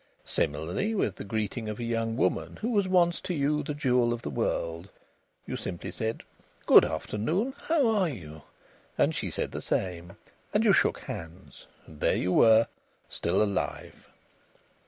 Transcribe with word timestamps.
Similarly 0.25 0.95
with 0.95 1.17
the 1.17 1.23
greeting 1.23 1.69
of 1.69 1.77
a 1.79 1.83
young 1.83 2.17
woman 2.17 2.55
who 2.61 2.71
was 2.71 2.87
once 2.87 3.21
to 3.21 3.35
you 3.35 3.61
the 3.61 3.75
jewel 3.75 4.13
of 4.13 4.23
the 4.23 4.31
world. 4.31 4.89
You 5.45 5.55
simply 5.55 5.91
said, 5.91 6.23
"Good 6.65 6.83
afternoon, 6.85 7.53
how 7.67 7.87
are 7.87 8.09
you?" 8.09 8.41
And 8.97 9.13
she 9.13 9.29
said 9.29 9.51
the 9.51 9.61
same. 9.61 10.17
And 10.55 10.65
you 10.65 10.73
shook 10.73 11.01
hands. 11.01 11.67
And 11.85 11.99
there 11.99 12.15
you 12.17 12.31
were, 12.33 12.65
still 13.09 13.43
alive! 13.43 14.07